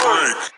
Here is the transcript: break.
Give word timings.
break. 0.00 0.52